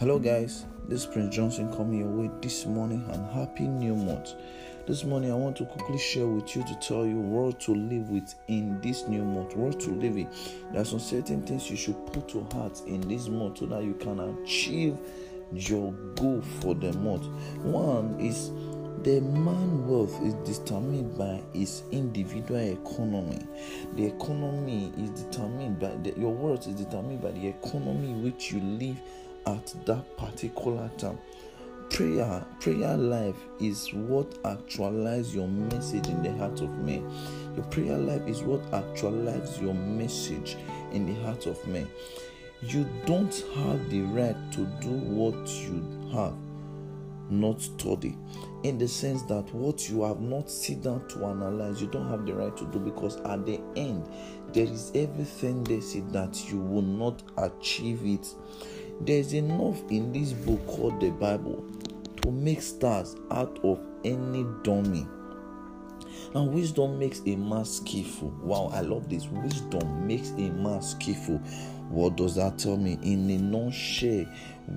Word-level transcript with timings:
Hello, 0.00 0.18
guys. 0.18 0.64
This 0.88 1.00
is 1.02 1.06
Prince 1.06 1.36
Johnson 1.36 1.70
coming 1.76 1.98
your 1.98 2.08
way 2.08 2.30
this 2.40 2.64
morning 2.64 3.04
and 3.12 3.30
happy 3.34 3.64
new 3.68 3.94
month. 3.94 4.32
This 4.86 5.04
morning, 5.04 5.30
I 5.30 5.34
want 5.34 5.58
to 5.58 5.66
quickly 5.66 5.98
share 5.98 6.26
with 6.26 6.56
you 6.56 6.64
to 6.64 6.74
tell 6.76 7.04
you 7.04 7.16
what 7.16 7.60
to 7.60 7.74
live 7.74 8.08
with 8.08 8.34
in 8.48 8.80
this 8.80 9.06
new 9.08 9.22
month. 9.22 9.56
What 9.56 9.78
to 9.80 9.90
live 9.90 10.16
in. 10.16 10.26
There 10.72 10.80
are 10.80 10.86
some 10.86 11.00
certain 11.00 11.42
things 11.42 11.68
you 11.68 11.76
should 11.76 11.98
put 12.14 12.28
to 12.28 12.42
heart 12.50 12.80
in 12.86 13.02
this 13.02 13.28
month 13.28 13.58
so 13.58 13.66
that 13.66 13.84
you 13.84 13.92
can 13.92 14.20
achieve 14.20 14.96
your 15.52 15.92
goal 16.14 16.40
for 16.62 16.74
the 16.74 16.94
month. 16.94 17.26
One 17.62 18.18
is 18.18 18.52
the 19.02 19.20
man 19.20 19.86
wealth 19.86 20.18
is 20.22 20.32
determined 20.60 21.18
by 21.18 21.42
his 21.52 21.82
individual 21.90 22.58
economy. 22.58 23.46
The 23.96 24.06
economy 24.06 24.94
is 24.96 25.10
determined 25.24 25.78
by 25.78 25.90
the, 26.02 26.18
your 26.18 26.32
wealth 26.32 26.66
is 26.68 26.76
determined 26.76 27.20
by 27.20 27.32
the 27.32 27.48
economy 27.48 28.14
which 28.14 28.50
you 28.50 28.60
live 28.60 28.96
at 29.46 29.74
that 29.86 30.16
particular 30.16 30.90
time. 30.98 31.18
Prayer, 31.90 32.44
prayer 32.60 32.96
life 32.96 33.36
is 33.58 33.92
what 33.92 34.30
actualizes 34.44 35.34
your 35.34 35.48
message 35.48 36.06
in 36.06 36.22
the 36.22 36.32
heart 36.36 36.60
of 36.60 36.70
men. 36.78 37.04
Your 37.56 37.64
prayer 37.66 37.98
life 37.98 38.26
is 38.28 38.42
what 38.42 38.62
actualizes 38.70 39.60
your 39.60 39.74
message 39.74 40.56
in 40.92 41.06
the 41.06 41.20
heart 41.22 41.46
of 41.46 41.66
men. 41.66 41.88
You 42.62 42.86
don't 43.06 43.34
have 43.56 43.90
the 43.90 44.02
right 44.02 44.52
to 44.52 44.66
do 44.80 44.90
what 44.90 45.48
you 45.48 46.10
have 46.12 46.34
not 47.30 47.60
study 47.60 48.16
in 48.64 48.76
the 48.76 48.88
sense 48.88 49.22
that 49.22 49.52
what 49.54 49.88
you 49.88 50.02
have 50.02 50.20
not 50.20 50.50
sit 50.50 50.82
down 50.82 51.06
to 51.08 51.24
analyze 51.24 51.80
you 51.80 51.86
don't 51.88 52.08
have 52.08 52.26
the 52.26 52.34
right 52.34 52.56
to 52.56 52.64
do 52.66 52.78
because 52.78 53.16
at 53.18 53.46
the 53.46 53.60
end 53.76 54.06
there 54.52 54.64
is 54.64 54.90
everything 54.94 55.62
they 55.64 55.80
say 55.80 56.00
that 56.10 56.50
you 56.50 56.58
will 56.58 56.82
not 56.82 57.22
achieve 57.38 58.00
it 58.04 58.34
there's 59.00 59.32
enough 59.34 59.80
in 59.90 60.12
this 60.12 60.32
book 60.32 60.64
called 60.66 61.00
the 61.00 61.10
bible 61.10 61.64
to 62.22 62.30
make 62.30 62.60
stars 62.60 63.16
out 63.30 63.58
of 63.64 63.80
any 64.04 64.44
dummy 64.62 65.06
now, 66.34 66.44
wisdom 66.44 66.98
makes 66.98 67.22
a 67.26 67.34
man 67.34 67.64
skillful. 67.64 68.32
Wow, 68.40 68.70
I 68.72 68.82
love 68.82 69.08
this. 69.08 69.26
Wisdom 69.26 70.06
makes 70.06 70.30
a 70.30 70.50
man 70.50 70.80
skillful. 70.80 71.40
What 71.90 72.16
does 72.16 72.36
that 72.36 72.56
tell 72.56 72.76
me? 72.76 72.98
In 73.02 73.28
a 73.30 73.38
nutshell, 73.38 74.24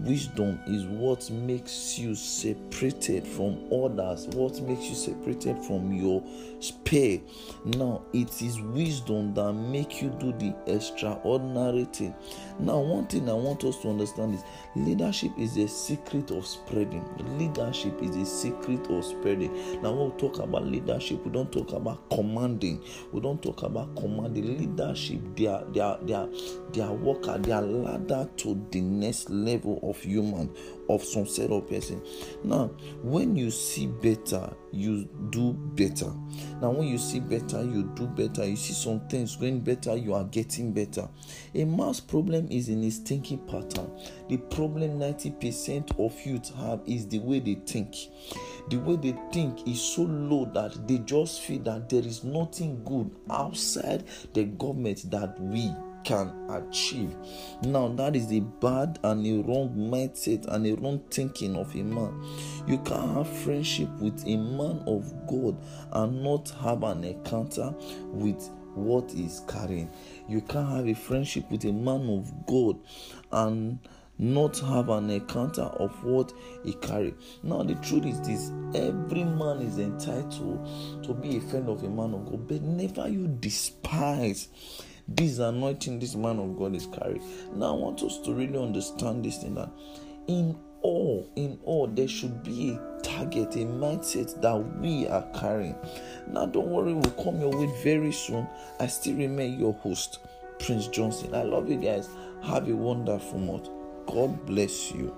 wisdom 0.02 0.60
is 0.66 0.86
what 0.86 1.30
makes 1.30 2.00
you 2.00 2.16
separated 2.16 3.28
from 3.28 3.60
others, 3.72 4.28
what 4.30 4.60
makes 4.62 4.86
you 4.86 4.96
separated 4.96 5.58
from 5.66 5.94
your 5.94 6.24
spare. 6.60 7.20
Now, 7.66 8.02
it 8.14 8.42
is 8.42 8.60
wisdom 8.60 9.36
that 9.36 9.54
make 9.54 10.02
you 10.02 10.10
do 10.20 10.32
the 10.34 10.56
extraordinary 10.66 11.86
thing. 11.86 12.16
Now, 12.60 12.80
one 12.80 13.06
thing 13.06 13.30
I 13.30 13.34
want 13.34 13.64
us 13.64 13.78
to 13.84 13.90
understand 13.90 14.34
is 14.34 14.44
leadership 14.76 15.32
is 15.38 15.58
a 15.58 15.68
secret 15.68 16.32
of 16.32 16.48
spreading. 16.48 17.06
Leadership 17.38 18.02
is 18.02 18.16
a 18.16 18.26
secret 18.26 18.90
of 18.90 19.06
spreading. 19.06 19.54
Now, 19.84 19.92
when 19.92 20.12
we 20.12 20.18
talk 20.18 20.40
about 20.40 20.66
leadership, 20.66 21.24
we 21.24 21.32
don't 21.32 21.52
talk 21.52 21.74
about 21.74 22.10
commanding. 22.10 22.84
We 23.12 23.22
don't 23.22 23.42
talk 23.42 23.62
about 23.62 23.96
commanding. 23.96 24.58
Leadership, 24.58 25.20
they 25.36 25.46
are, 25.46 25.64
they 25.66 25.80
are, 25.80 26.00
they 26.02 26.14
are, 26.14 26.30
they 26.72 26.82
are 26.82 27.03
worker, 27.04 27.38
their 27.38 27.62
ladder 27.62 28.30
to 28.38 28.66
the 28.72 28.82
next 28.82 29.30
level 29.30 29.80
of 29.84 30.02
human, 30.02 30.50
of 30.90 31.04
some 31.04 31.26
set 31.26 31.52
of 31.52 31.68
person. 31.68 32.02
Now, 32.44 32.68
when 33.02 33.36
you 33.36 33.52
see 33.52 33.88
better, 33.88 34.54
you 34.72 35.08
do 35.30 35.54
better. 35.54 36.12
Now, 36.62 36.72
when 36.72 36.88
you 36.88 36.98
see 36.98 37.20
better, 37.20 37.64
you 37.64 37.84
do 37.96 38.08
better. 38.08 38.46
You 38.46 38.56
see 38.56 38.74
some 38.74 39.02
things 39.08 39.36
going 39.36 39.60
better, 39.60 39.96
you 39.96 40.14
are 40.14 40.24
getting 40.24 40.74
better. 40.74 41.08
A 41.54 41.66
man's 41.66 42.00
problem 42.00 42.48
is 42.50 42.70
in 42.70 42.82
his 42.82 42.98
thinking 43.00 43.40
pattern. 43.46 43.92
The 44.30 44.38
problem 44.38 45.00
90% 45.00 46.00
of 46.00 46.26
youth 46.26 46.54
have 46.56 46.82
is 46.86 47.08
the 47.08 47.20
way 47.20 47.40
they 47.40 47.56
think. 47.66 47.96
The 48.70 48.78
way 48.78 48.96
they 48.96 49.18
think 49.32 49.68
is 49.68 49.82
so 49.82 50.04
low 50.04 50.46
that 50.54 50.88
they 50.88 51.00
just 51.00 51.42
feel 51.42 51.60
that 51.64 51.90
there 51.90 52.04
is 52.04 52.24
nothing 52.24 52.84
good 52.84 53.12
outside 53.30 54.06
the 54.34 54.46
government 54.46 55.10
that 55.12 55.40
we 55.40 55.72
can 56.04 56.32
achieve. 56.50 57.16
Now, 57.64 57.88
that 57.90 58.16
is 58.16 58.32
a 58.32 58.40
bad 58.40 59.00
and 59.04 59.26
a 59.26 59.44
wrong 59.48 59.74
mindset 59.76 60.46
and 60.48 60.68
a 60.68 60.76
wrong 60.76 61.04
thinking 61.10 61.56
of 61.56 61.76
a 61.76 61.84
man. 61.84 62.24
You 62.68 62.78
can't 62.80 63.16
have 63.16 63.28
friendship 63.28 63.90
with 64.00 64.26
a 64.28 64.38
man 64.38 64.84
of 64.88 65.12
God 65.28 65.58
and 65.92 66.24
not 66.24 66.50
have 66.62 66.84
an 66.84 67.04
encounter 67.04 67.74
with 68.08 68.50
what 68.76 69.14
is 69.14 69.42
carrying. 69.48 69.90
You 70.28 70.42
can't 70.42 70.70
have 70.70 70.88
a 70.88 70.94
friendship 70.94 71.50
with 71.52 71.64
a 71.66 71.72
man 71.72 72.10
of 72.10 72.46
God 72.46 72.80
and 73.32 73.80
not 74.20 74.58
have 74.60 74.90
an 74.90 75.10
encounter 75.10 75.64
of 75.64 76.04
what 76.04 76.34
he 76.64 76.74
carry. 76.74 77.14
Now 77.42 77.64
the 77.64 77.76
truth 77.76 78.06
is 78.06 78.22
this: 78.22 78.52
every 78.76 79.24
man 79.24 79.62
is 79.62 79.80
entitled 79.80 81.04
to 81.04 81.14
be 81.14 81.38
a 81.38 81.42
friend 81.42 81.68
of 81.70 81.84
a 81.84 81.90
man 81.90 82.14
of 82.14 82.26
God, 82.26 82.48
but 82.48 82.62
never 82.62 83.08
you 83.08 83.28
despise 83.28 84.50
this 85.08 85.40
anointing 85.40 86.00
this 86.00 86.16
man 86.16 86.40
of 86.40 86.58
God 86.58 86.76
is 86.76 86.88
carrying. 86.88 87.24
Now, 87.56 87.76
I 87.76 87.80
want 87.80 88.04
us 88.04 88.20
to 88.20 88.34
really 88.34 88.58
understand 88.58 89.26
this 89.26 89.38
thing 89.38 89.56
that 89.56 89.70
in 90.28 90.58
all, 90.82 91.30
in 91.36 91.60
all, 91.64 91.88
there 91.88 92.08
should 92.08 92.44
be 92.44 92.72
a 92.72 93.02
target, 93.02 93.56
a 93.56 93.60
mindset 93.60 94.40
that 94.42 94.56
we 94.80 95.08
are 95.08 95.26
carrying. 95.40 95.76
Now, 96.28 96.46
don't 96.46 96.68
worry, 96.68 96.94
we'll 96.94 97.12
come 97.24 97.40
your 97.40 97.52
way 97.52 97.72
very 97.84 98.12
soon. 98.12 98.48
I 98.80 98.88
still 98.88 99.16
remain 99.16 99.60
your 99.60 99.74
host, 99.74 100.20
Prince 100.60 100.88
Johnson. 100.88 101.34
I 101.34 101.44
love 101.44 101.70
you 101.70 101.78
guys. 101.78 102.10
Have 102.44 102.68
a 102.70 102.76
wonderful 102.76 103.40
month. 103.40 103.70
God 104.06 104.46
bless 104.46 104.92
you. 104.92 105.14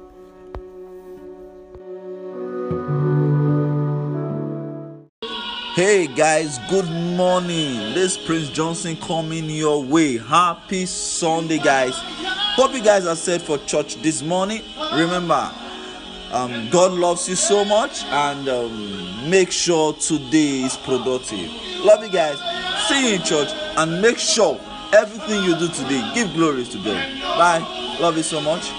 Hey 5.75 6.07
guys, 6.07 6.57
good 6.69 6.89
morning. 6.89 7.93
This 7.93 8.15
Prince 8.15 8.47
Johnson 8.47 8.95
coming 8.95 9.49
your 9.49 9.83
way. 9.83 10.17
Happy 10.17 10.85
Sunday, 10.85 11.57
guys. 11.57 11.91
Hope 12.55 12.73
you 12.73 12.81
guys 12.81 13.05
are 13.05 13.15
set 13.17 13.41
for 13.41 13.57
church 13.57 14.01
this 14.01 14.21
morning. 14.21 14.61
Remember, 14.93 15.51
um, 16.31 16.69
God 16.69 16.93
loves 16.93 17.27
you 17.27 17.35
so 17.35 17.65
much, 17.65 18.05
and 18.05 18.47
um, 18.47 19.29
make 19.29 19.51
sure 19.51 19.91
today 19.91 20.63
is 20.63 20.77
productive. 20.77 21.51
Love 21.83 22.05
you 22.05 22.09
guys. 22.09 22.37
See 22.87 23.09
you 23.09 23.15
in 23.15 23.23
church, 23.23 23.49
and 23.75 24.01
make 24.01 24.17
sure 24.17 24.57
everything 24.93 25.43
you 25.43 25.59
do 25.59 25.67
today 25.67 26.09
give 26.15 26.33
glory 26.35 26.63
to 26.63 26.77
God. 26.77 27.21
Bye. 27.37 27.97
Love 27.99 28.15
you 28.15 28.23
so 28.23 28.39
much. 28.39 28.71